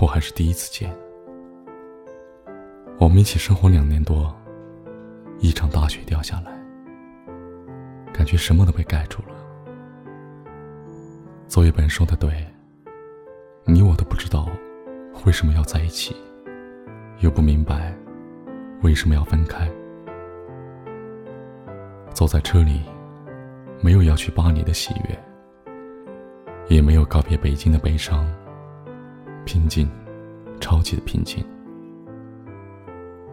[0.00, 0.94] 我还是第一次见。
[2.98, 4.34] 我们一起生活两年多，
[5.40, 6.52] 一场大雪掉下来，
[8.12, 9.34] 感觉什么都被盖住了。
[11.46, 12.46] 作业本说的对，
[13.64, 14.48] 你我都不知道
[15.24, 16.14] 为什么要在一起，
[17.20, 17.94] 又不明白
[18.82, 19.70] 为什么要分开。
[22.12, 22.82] 走在车里。
[23.80, 25.16] 没有要去巴黎的喜悦，
[26.66, 28.28] 也没有告别北京的悲伤。
[29.48, 29.88] 平静，
[30.60, 31.42] 超级的平静。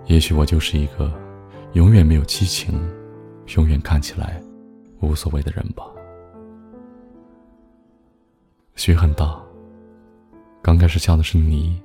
[0.06, 1.12] 也许我就是一个
[1.74, 2.74] 永远没有激情，
[3.58, 4.42] 永远看起来
[5.02, 5.84] 无所谓的人吧。
[8.76, 9.44] 雪很大，
[10.62, 11.78] 刚开始下的是泥。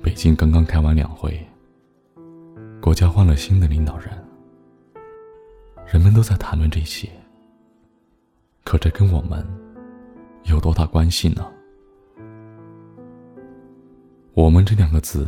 [0.00, 1.44] 北京刚刚开完两会，
[2.80, 4.10] 国家换了新的领导人，
[5.92, 7.10] 人们都在谈论这些。
[8.62, 9.44] 可这跟我们
[10.44, 11.44] 有多大关系呢？
[14.38, 15.26] 我们这两个字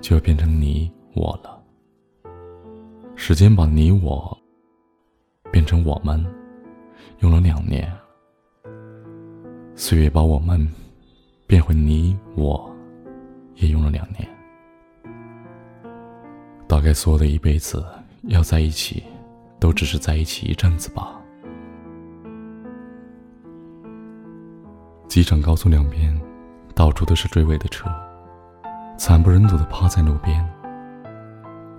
[0.00, 1.60] 就要变成你我了。
[3.16, 4.38] 时间把你我
[5.50, 6.24] 变成我们，
[7.18, 7.84] 用了两年；
[9.74, 10.56] 岁月把我们
[11.48, 12.72] 变回你我，
[13.56, 14.24] 也用了两年。
[16.68, 17.84] 大概所有的一辈子
[18.28, 19.02] 要在一起，
[19.58, 21.20] 都只是在一起一阵子吧。
[25.08, 26.16] 机场高速两边，
[26.76, 27.88] 到处都是追尾的车，
[28.98, 30.46] 惨不忍睹的趴在路边。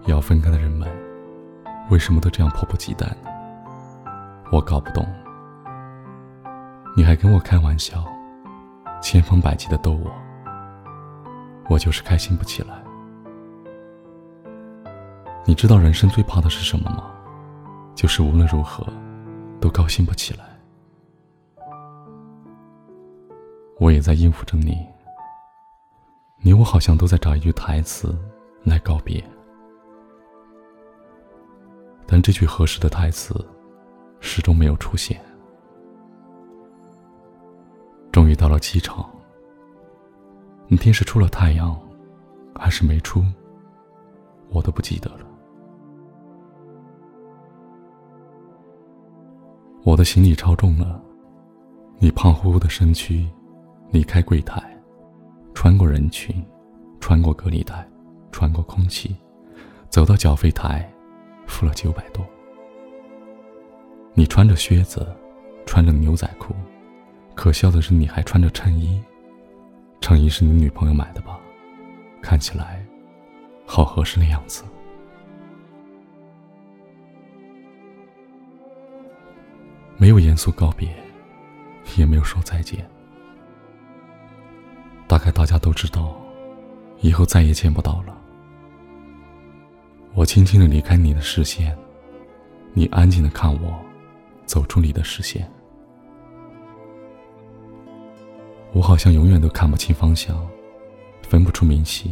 [0.08, 0.90] 要分开的人们，
[1.92, 3.30] 为什么都这样迫不及待呢？
[4.52, 5.08] 我搞不懂。
[6.96, 8.04] 你还跟我开玩笑，
[9.00, 10.12] 千方百计的逗我，
[11.70, 12.74] 我就是开心不起来。
[15.46, 17.04] 你知道人生最怕的是什么吗？
[17.94, 18.84] 就是无论如何，
[19.62, 20.57] 都高兴不起来。
[23.80, 24.86] 我也在应付着你，
[26.38, 28.18] 你我好像都在找一句台词
[28.64, 29.24] 来告别，
[32.08, 33.34] 但这句合适的台词
[34.20, 35.24] 始终没有出现。
[38.12, 39.08] 终于到了机场，
[40.68, 41.80] 那天是出了太阳，
[42.56, 43.24] 还是没出，
[44.50, 45.20] 我都不记得了。
[49.84, 51.00] 我的行李超重了，
[52.00, 53.30] 你胖乎乎的身躯。
[53.92, 54.62] 离开柜台，
[55.54, 56.44] 穿过人群，
[57.00, 57.88] 穿过隔离带，
[58.32, 59.16] 穿过空气，
[59.90, 60.90] 走到缴费台，
[61.46, 62.26] 付了九百多。
[64.14, 65.08] 你穿着靴子，
[65.66, 66.54] 穿着牛仔裤，
[67.34, 69.02] 可笑的是你还穿着衬衣，
[70.02, 71.40] 衬衣是你女朋友买的吧？
[72.22, 72.86] 看起来，
[73.66, 74.64] 好合适的样子。
[79.96, 80.90] 没有严肃告别，
[81.96, 82.86] 也没有说再见。
[85.08, 86.14] 大概大家都知道，
[87.00, 88.16] 以后再也见不到了。
[90.14, 91.78] 我轻轻的离开你的视线，
[92.74, 93.74] 你安静的看我
[94.46, 95.50] 走出你的视线。
[98.74, 100.46] 我好像永远都看不清方向，
[101.22, 102.12] 分不出明细。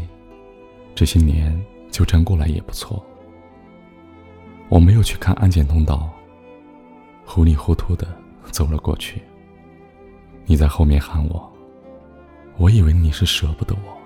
[0.96, 1.62] 这些年
[1.92, 3.04] 就这样过来也不错。
[4.70, 6.10] 我没有去看安检通道，
[7.26, 8.08] 糊里糊涂的
[8.52, 9.22] 走了过去。
[10.46, 11.55] 你在后面喊我。
[12.58, 13.98] 我以为你是舍不得我，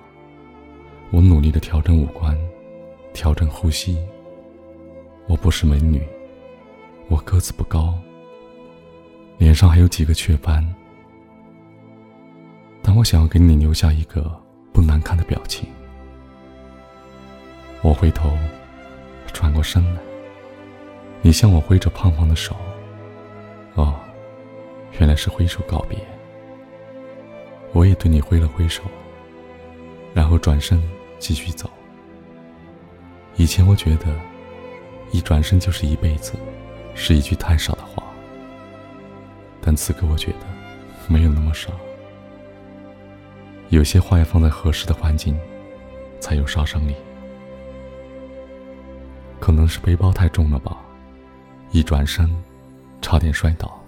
[1.12, 2.36] 我努力的调整五官，
[3.14, 3.98] 调整呼吸。
[5.28, 6.02] 我不是美女，
[7.08, 7.94] 我个子不高，
[9.38, 10.68] 脸上还有几个雀斑，
[12.82, 14.36] 但我想要给你留下一个
[14.74, 15.70] 不难看的表情。
[17.84, 18.36] 我回头，
[19.32, 20.02] 转过身来，
[21.22, 22.56] 你向我挥着胖胖的手，
[23.76, 23.94] 哦，
[25.00, 26.00] 原来是挥手告别。
[27.74, 28.84] 我也对你挥了挥手，
[30.14, 30.82] 然后转身
[31.20, 31.70] 继续走。
[33.36, 34.08] 以前我觉得，
[35.12, 36.34] 一转身就是一辈子，
[36.96, 38.04] 是一句太少的话。
[39.62, 40.48] 但此刻我觉得，
[41.08, 41.72] 没有那么少。
[43.70, 45.40] 有些话要放在合适的环境，
[46.20, 46.96] 才有杀伤力。
[49.40, 50.78] 可能是背包太重了吧，
[51.72, 52.30] 一转身，
[53.02, 53.79] 差点摔倒。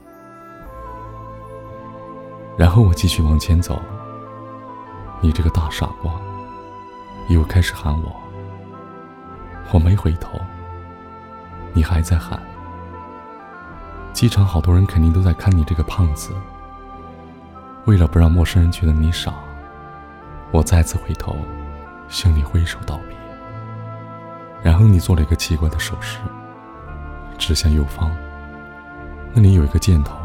[2.61, 3.81] 然后我继续往前走，
[5.19, 6.13] 你这个大傻瓜！
[7.27, 8.15] 又开始喊我，
[9.71, 10.39] 我没回头，
[11.73, 12.39] 你还在喊。
[14.13, 16.35] 机场好多人肯定都在看你这个胖子。
[17.85, 19.33] 为了不让陌生人觉得你傻，
[20.51, 21.35] 我再次回头，
[22.09, 23.17] 向你挥手道别。
[24.61, 26.19] 然后你做了一个奇怪的手势，
[27.39, 28.15] 指向右方，
[29.33, 30.15] 那里有一个箭头。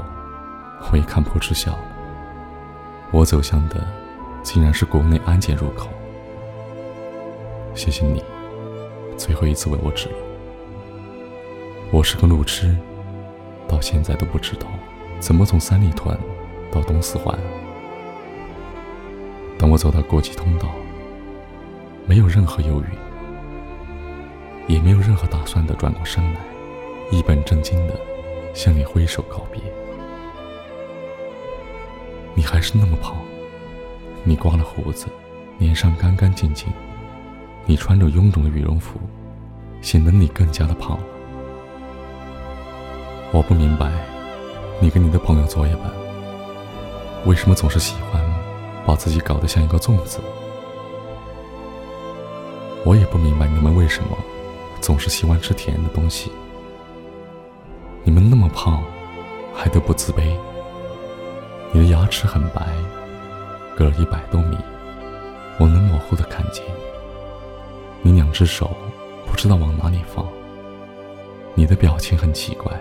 [0.93, 1.96] 我一看破嗤笑了。
[3.13, 3.87] 我走向的，
[4.43, 5.89] 竟然是国内安检入口。
[7.73, 8.23] 谢谢你，
[9.17, 10.15] 最后一次为我指路。
[11.93, 12.77] 我是个路痴，
[13.69, 14.67] 到现在都不知道
[15.21, 16.19] 怎么从三里屯
[16.71, 17.39] 到东四环。
[19.57, 20.69] 等我走到过街通道，
[22.07, 22.87] 没有任何犹豫，
[24.67, 26.41] 也没有任何打算的转过身来，
[27.13, 27.95] 一本正经的
[28.53, 29.63] 向你挥手告别。
[32.37, 33.17] 你还是那么胖，
[34.23, 35.07] 你刮了胡子，
[35.59, 36.69] 脸上干干净净，
[37.65, 39.01] 你穿着臃肿的羽绒服，
[39.81, 41.05] 显得你更加的胖了。
[43.33, 43.91] 我不明白，
[44.81, 45.91] 你跟你的朋友作业本，
[47.25, 48.23] 为什么总是喜欢
[48.85, 50.21] 把自己搞得像一个粽子？
[52.85, 54.11] 我也不明白你们为什么
[54.83, 56.31] 总是喜欢吃甜的东西。
[58.05, 58.85] 你们那么胖，
[59.55, 60.37] 还都不自卑。
[61.73, 62.67] 你的牙齿很白，
[63.77, 64.57] 隔了一百多米，
[65.59, 66.65] 我能模糊的看见。
[68.03, 68.75] 你两只手
[69.27, 70.27] 不知道往哪里放，
[71.55, 72.73] 你的表情很奇怪。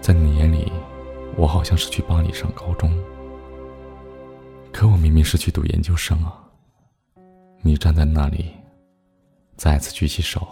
[0.00, 0.70] 在你眼里，
[1.36, 2.96] 我好像是去巴黎上高中，
[4.72, 6.38] 可我明明是去读研究生啊！
[7.60, 8.52] 你站在那里，
[9.56, 10.46] 再次举起手，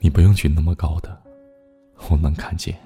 [0.00, 1.16] 你不用举那么高的，
[2.10, 2.76] 我能看见。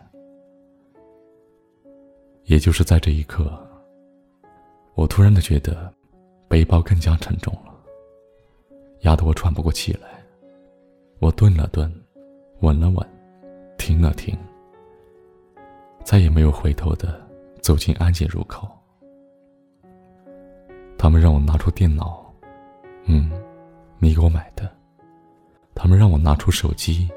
[2.45, 3.51] 也就是在这一刻，
[4.95, 5.93] 我突然的觉得
[6.49, 7.73] 背包更加沉重了，
[9.01, 10.09] 压得我喘不过气来。
[11.19, 11.91] 我顿了顿，
[12.61, 13.09] 稳了稳，
[13.79, 14.37] 停了停，
[16.03, 17.21] 再也没有回头的
[17.61, 18.69] 走进安检入口。
[20.99, 22.33] 他们让我拿出电脑，
[23.05, 23.31] 嗯，
[23.99, 24.69] 你给我买的。
[25.75, 27.09] 他们让我拿出手机，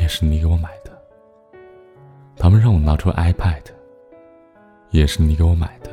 [0.00, 0.90] 也是你给我买的。
[2.36, 3.62] 他们让我拿出 iPad。
[4.96, 5.90] 也是你给我买的。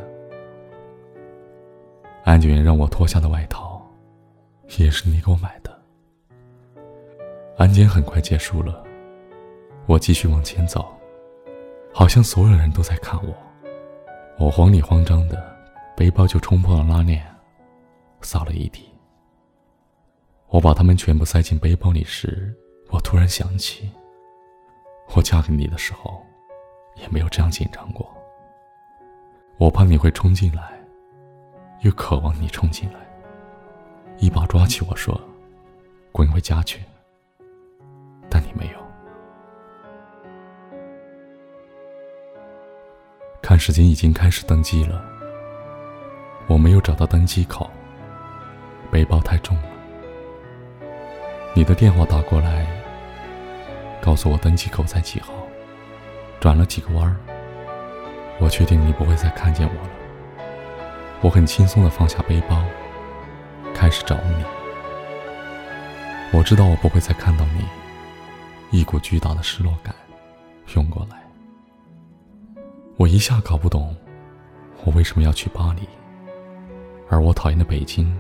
[2.24, 3.86] 安检员让我脱下的外套，
[4.78, 5.78] 也是你给我买的。
[7.58, 8.82] 安检很快结束了，
[9.88, 10.88] 我继续往前走，
[11.94, 13.36] 好像所有人都在看我。
[14.40, 15.54] 我慌里慌张的，
[15.98, 17.22] 背包就冲破了拉链，
[18.22, 18.90] 洒了一地。
[20.48, 22.56] 我把它们全部塞进背包里时，
[22.90, 23.92] 我突然想起，
[25.14, 26.26] 我嫁给你的时候，
[26.96, 28.10] 也没有这样紧张过。
[29.58, 30.82] 我怕你会冲进来，
[31.82, 33.00] 又渴望你冲进来，
[34.18, 35.20] 一把抓起我说
[36.12, 36.82] ：“滚回家去。”
[38.30, 38.80] 但你没有。
[43.42, 45.04] 看时间，已经开始登机了。
[46.48, 47.70] 我没有找到登机口，
[48.92, 49.64] 背包太重了。
[51.54, 52.66] 你的电话打过来，
[54.02, 55.32] 告诉我登机口在几号，
[56.40, 57.16] 转了几个弯儿。
[58.40, 59.90] 我确定你不会再看见我了。
[61.22, 62.62] 我很轻松的放下背包，
[63.74, 64.44] 开始找你。
[66.32, 69.94] 我知道我不会再看到你，一股巨大的失落感
[70.76, 71.18] 涌过来。
[72.98, 73.96] 我一下搞不懂，
[74.84, 75.88] 我为什么要去巴黎，
[77.10, 78.14] 而我讨厌的北京，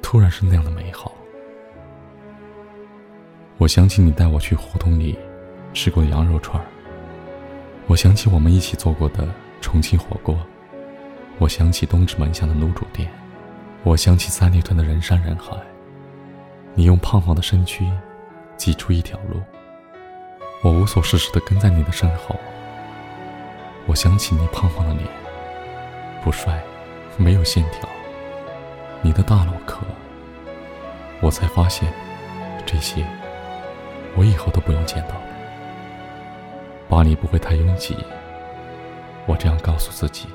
[0.00, 1.12] 突然是那样的美好。
[3.58, 5.18] 我想起你带我去胡同里
[5.74, 6.66] 吃过羊肉串儿。
[7.88, 9.28] 我想起我们一起做过的
[9.60, 10.38] 重庆火锅，
[11.38, 13.10] 我想起东直门巷的卤煮店，
[13.82, 15.56] 我想起三里屯的人山人海。
[16.74, 17.86] 你用胖胖的身躯
[18.56, 19.42] 挤出一条路，
[20.62, 22.34] 我无所事事的跟在你的身后。
[23.86, 25.06] 我想起你胖胖的脸，
[26.22, 26.62] 不帅，
[27.18, 27.88] 没有线条，
[29.02, 29.80] 你的大脑壳。
[31.20, 31.92] 我才发现，
[32.64, 33.04] 这些
[34.16, 35.22] 我以后都不用见到了。
[36.92, 37.96] 巴黎不会太拥挤，
[39.26, 40.28] 我这样告诉自己。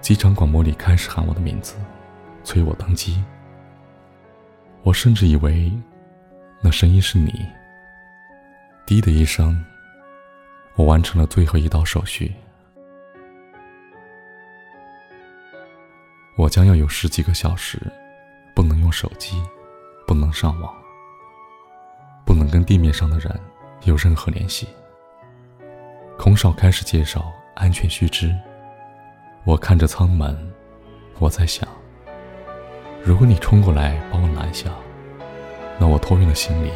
[0.00, 1.76] 机场广播里开始喊我的名字，
[2.42, 3.22] 催我登机。
[4.82, 5.72] 我甚至以为，
[6.60, 7.46] 那声音是你。
[8.88, 9.64] 滴的一声，
[10.74, 12.34] 我完成了最后一道手续。
[16.36, 17.80] 我将要有十几个小时，
[18.52, 19.40] 不能用手机，
[20.08, 20.74] 不能上网，
[22.26, 23.40] 不能跟地面上的人
[23.84, 24.66] 有任何联系。
[26.28, 28.36] 空少开始介绍安全须知，
[29.44, 30.36] 我看着舱门，
[31.18, 31.66] 我在想，
[33.02, 34.70] 如果你冲过来把我拦下，
[35.80, 36.70] 那我托运的行李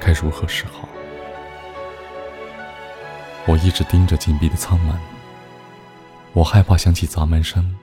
[0.00, 0.88] 该如何是好？
[3.46, 4.98] 我一直盯着紧闭的舱门，
[6.32, 7.78] 我害怕响起砸门声，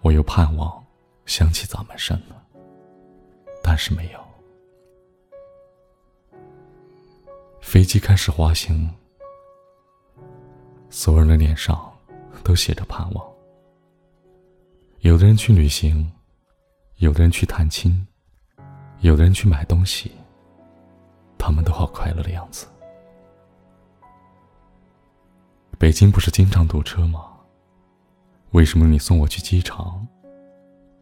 [0.00, 0.82] 我又盼望
[1.26, 2.34] 响起砸门声呢，
[3.62, 4.18] 但是没有。
[7.60, 8.90] 飞机开始滑行，
[10.94, 11.90] 所有人的脸上
[12.44, 13.26] 都写着盼望。
[15.00, 16.12] 有的人去旅行，
[16.98, 18.06] 有的人去探亲，
[19.00, 20.12] 有的人去买东西，
[21.38, 22.66] 他们都好快乐的样子。
[25.78, 27.24] 北京不是经常堵车吗？
[28.50, 30.06] 为什么你送我去机场，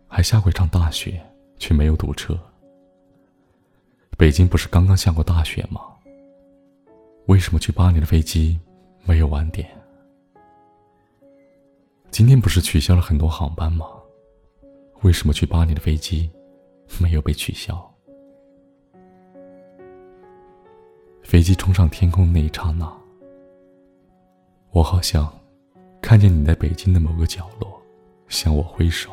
[0.06, 1.20] 还下过一场大雪，
[1.58, 2.38] 却没有堵车？
[4.16, 5.80] 北京不是刚刚下过大雪吗？
[7.26, 8.56] 为什么去巴黎的飞机
[9.02, 9.68] 没有晚点？
[12.10, 13.86] 今天不是取消了很多航班吗？
[15.02, 16.28] 为什么去巴黎的飞机
[17.00, 17.88] 没有被取消？
[21.22, 22.92] 飞机冲上天空那一刹那。
[24.72, 25.32] 我好像
[26.02, 27.80] 看见你在北京的某个角落
[28.28, 29.10] 向我挥手，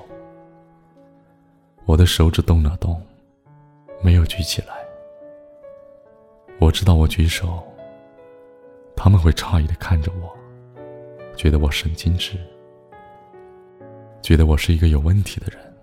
[1.86, 3.00] 我的手指动了动，
[4.02, 4.76] 没有举起来。
[6.60, 7.64] 我知道我举手，
[8.96, 10.36] 他们会诧异的看着我，
[11.36, 12.38] 觉得我神经质，
[14.28, 15.74] 觉得我是一个有问题的人。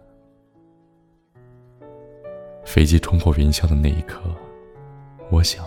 [2.62, 4.20] 飞机冲破云霄的那一刻，
[5.30, 5.64] 我想，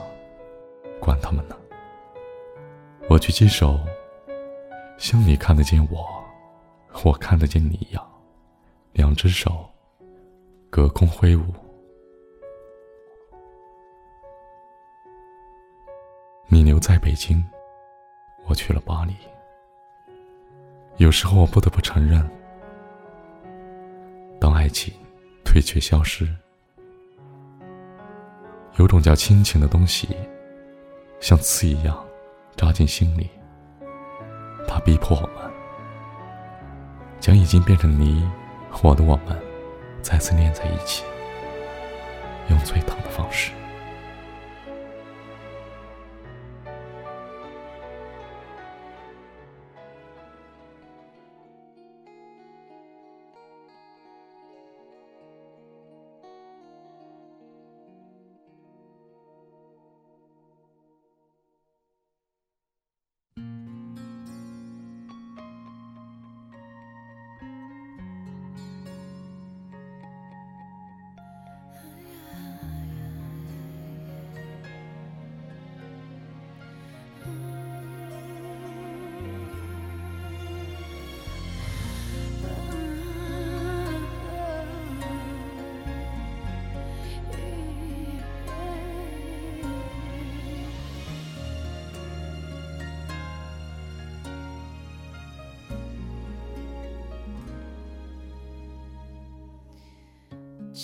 [1.00, 1.57] 管他们呢。
[3.10, 3.79] 我举起手，
[5.00, 6.05] 像你看得见我，
[7.03, 8.10] 我看得见你一样，
[8.93, 9.67] 两只手
[10.69, 11.46] 隔空挥舞。
[16.46, 17.43] 你留在北京，
[18.46, 19.15] 我去了巴黎。
[20.98, 22.24] 有时候我不得不承认，
[24.48, 24.94] 当爱情
[25.44, 26.25] 退却消失，
[28.77, 30.08] 有种叫亲情的东西，
[31.20, 32.01] 像刺一样。
[32.56, 33.30] 扎进心里，
[34.66, 35.51] 它逼迫我们
[37.20, 38.25] 将已经变成你
[38.82, 39.38] 我的我们
[40.01, 41.04] 再次粘在一起，
[42.50, 43.51] 用最疼的方式。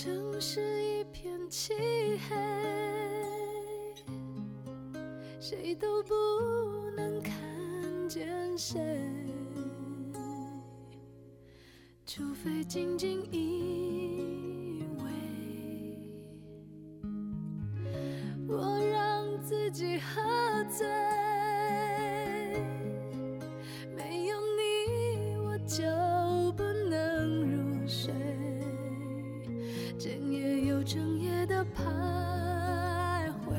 [0.03, 1.74] 城市一片漆
[2.27, 2.36] 黑，
[5.39, 6.13] 谁都不
[6.98, 7.33] 能看
[8.10, 8.81] 见谁，
[12.05, 14.02] 除非静静依
[30.00, 33.53] 整夜又整夜的徘徊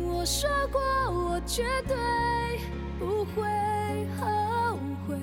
[0.00, 1.96] 我说过，我绝对
[2.98, 3.42] 不会
[4.16, 5.16] 后悔。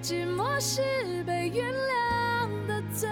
[0.00, 0.80] 寂寞是
[1.24, 3.08] 被原谅的罪。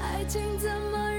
[0.00, 1.12] 爱情怎么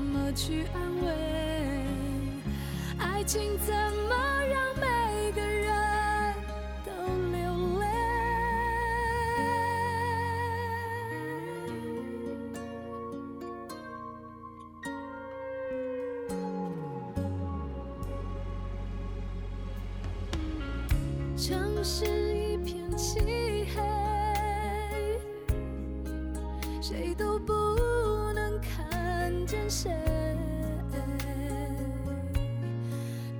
[0.00, 1.84] 怎么去安慰？
[2.96, 3.74] 爱情怎
[4.08, 4.39] 么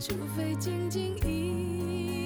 [0.00, 2.19] 除非静静一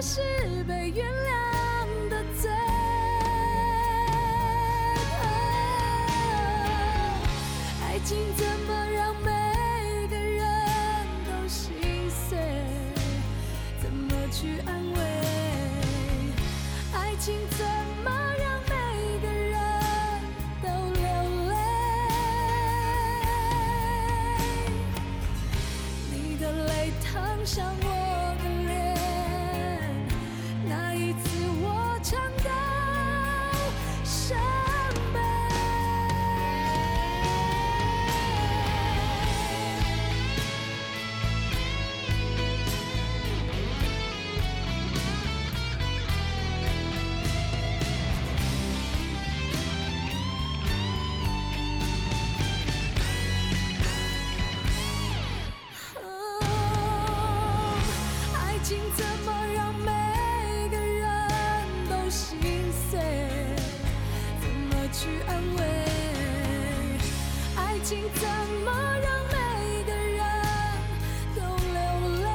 [0.00, 0.20] 是
[0.64, 2.50] 被原谅的罪。
[64.98, 65.62] 去安慰？
[67.54, 68.22] 爱情怎
[68.64, 69.34] 么让每
[69.84, 70.24] 个人
[71.34, 71.78] 都流
[72.22, 72.26] 泪？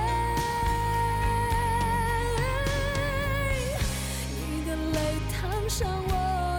[4.38, 4.98] 你的泪
[5.34, 6.14] 烫伤我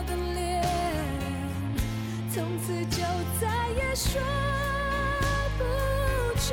[0.09, 0.42] 的脸，
[2.35, 2.99] 从此就
[3.40, 4.21] 再也说
[5.56, 5.62] 不
[6.40, 6.52] 出